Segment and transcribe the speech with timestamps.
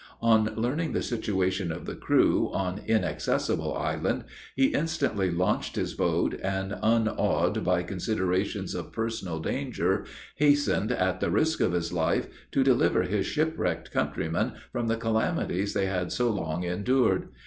[0.23, 4.23] On learning the situation of the crew, on Inaccessible Island,
[4.55, 10.05] he instantly launched his boat, and, unawed by considerations of personal danger,
[10.37, 15.75] hastened, at the risk of his life, to deliver his shipwrecked countrymen from the calamities
[15.75, 17.29] they had so long endured.